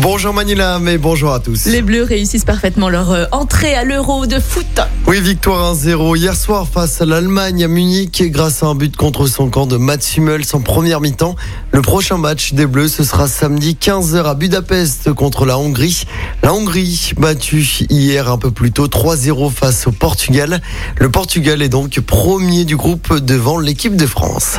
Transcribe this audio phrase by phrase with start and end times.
[0.00, 1.66] Bonjour Manila, mais bonjour à tous.
[1.66, 4.80] Les Bleus réussissent parfaitement leur euh, entrée à l'Euro de foot.
[5.06, 9.26] Oui, victoire 1-0 hier soir face à l'Allemagne à Munich grâce à un but contre
[9.26, 11.36] son camp de Mats Hummels en première mi-temps.
[11.72, 16.04] Le prochain match des Bleus, ce sera samedi 15h à Budapest contre la Hongrie.
[16.42, 20.62] La Hongrie battue hier un peu plus tôt 3-0 face au Portugal.
[20.96, 24.56] Le Portugal est donc premier du groupe devant l'équipe de France.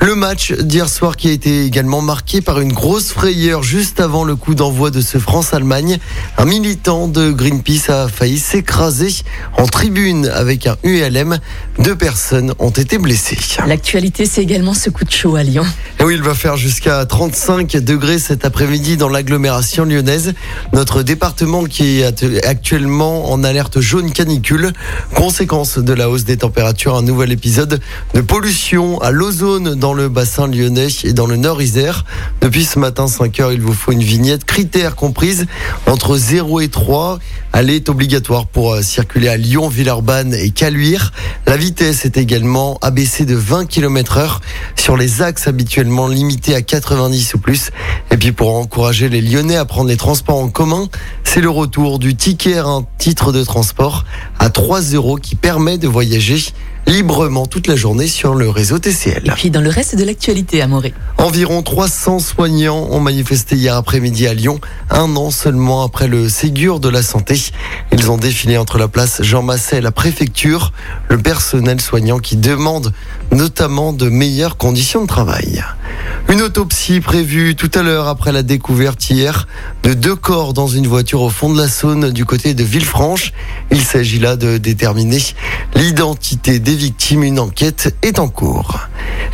[0.00, 4.24] Le match d'hier soir qui a été également marqué par une grosse frayeur juste avant
[4.24, 5.98] le coup d'envoi de ce France-Allemagne.
[6.38, 9.12] Un militant de Greenpeace a failli s'écraser
[9.58, 11.40] en tribune avec un ULM.
[11.80, 13.38] Deux personnes ont été blessées.
[13.66, 15.64] L'actualité, c'est également ce coup de chaud à Lyon.
[15.98, 20.32] Et oui, il va faire jusqu'à 35 degrés cet après-midi dans l'agglomération lyonnaise.
[20.72, 24.72] Notre département qui est actuellement en alerte jaune canicule.
[25.16, 27.80] Conséquence de la hausse des températures, un nouvel épisode
[28.14, 32.04] de pollution à l'ozone dans le bassin lyonnais et dans le nord Isère.
[32.40, 35.46] Depuis ce matin 5 heures, il vous faut une vignette critères comprise
[35.86, 37.18] entre 0 et 3.
[37.54, 41.14] Elle est obligatoire pour euh, circuler à Lyon, Villeurbanne et Caluire.
[41.46, 44.42] La vitesse est également abaissée de 20 km heure
[44.76, 47.70] sur les axes habituellement limités à 90 ou plus.
[48.10, 50.90] Et puis pour encourager les Lyonnais à prendre les transports en commun,
[51.24, 54.04] c'est le retour du ticket, un titre de transport
[54.38, 56.44] à 3 euros qui permet de voyager
[56.86, 59.22] librement toute la journée sur le réseau TCL.
[59.26, 60.94] Et puis dans le reste de l'actualité, Amoré.
[61.18, 64.60] Environ 300 soignants ont manifesté hier après-midi à Lyon,
[64.90, 67.40] un an seulement après le Ségur de la santé.
[67.92, 70.72] Ils ont défilé entre la place Jean Masset et la préfecture,
[71.08, 72.92] le personnel soignant qui demande
[73.30, 75.62] notamment de meilleures conditions de travail.
[76.32, 79.46] Une autopsie prévue tout à l'heure après la découverte hier
[79.82, 83.34] de deux corps dans une voiture au fond de la Saône du côté de Villefranche.
[83.70, 85.18] Il s'agit là de déterminer
[85.74, 87.22] l'identité des victimes.
[87.22, 88.80] Une enquête est en cours.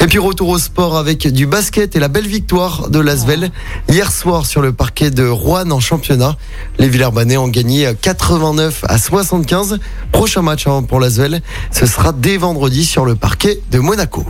[0.00, 3.52] Et puis retour au sport avec du basket et la belle victoire de Lasvel
[3.88, 6.36] hier soir sur le parquet de Rouen en championnat.
[6.80, 9.78] Les Villers-Banais ont gagné 89 à 75.
[10.10, 14.26] Prochain match hein, pour Lasvel, ce sera dès vendredi sur le parquet de Monaco.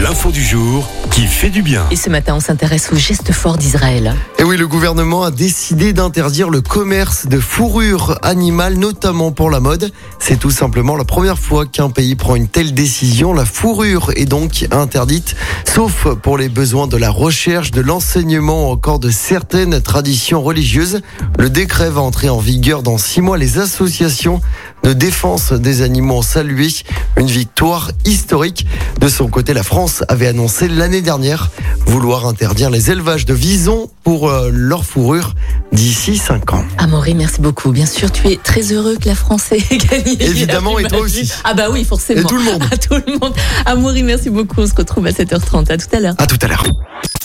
[0.00, 1.86] L'info du jour qui fait du bien.
[2.04, 4.14] Ce matin, on s'intéresse au geste fort d'Israël.
[4.38, 9.58] Et oui, le gouvernement a décidé d'interdire le commerce de fourrures animales, notamment pour la
[9.58, 9.90] mode.
[10.18, 13.32] C'est tout simplement la première fois qu'un pays prend une telle décision.
[13.32, 15.34] La fourrure est donc interdite,
[15.64, 21.00] sauf pour les besoins de la recherche, de l'enseignement ou encore de certaines traditions religieuses.
[21.38, 23.38] Le décret va entrer en vigueur dans six mois.
[23.38, 24.42] Les associations
[24.82, 26.68] de défense des animaux ont salué
[27.16, 28.66] une victoire historique.
[29.00, 31.50] De son côté, la France avait annoncé l'année dernière
[31.94, 35.32] vouloir interdire les élevages de visons pour euh, leur fourrure
[35.70, 36.64] d'ici 5 ans.
[36.76, 37.70] Amaury, merci beaucoup.
[37.70, 40.20] Bien sûr, tu es très heureux que la France ait gagné.
[40.20, 41.30] Évidemment, et toi aussi.
[41.44, 42.22] Ah bah oui, forcément.
[42.22, 42.64] Et tout le monde.
[42.72, 43.32] À tout le monde.
[43.64, 44.60] Amaury, merci beaucoup.
[44.60, 45.70] On se retrouve à 7h30.
[45.70, 46.14] À tout à l'heure.
[46.18, 46.64] À tout à l'heure.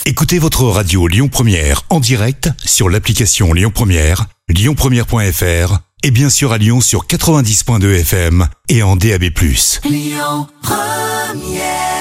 [0.06, 6.52] Écoutez votre radio Lyon Première en direct sur l'application Lyon Première, lyonpremière.fr et bien sûr
[6.52, 9.24] à Lyon sur 90.2 FM et en DAB+.
[9.90, 11.99] Lyon Première